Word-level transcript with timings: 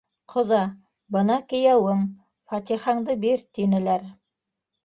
—Ҡоҙа, 0.33 0.61
бына 1.15 1.35
кейәүең, 1.51 2.01
фатихаңды 2.53 3.19
бир,— 3.27 3.47
тинеләр. 3.59 4.09